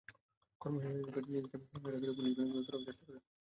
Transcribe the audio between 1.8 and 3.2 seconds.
ঘাড়ে ধরে পুলিশ ভ্যানে তোলারও চেষ্টা করে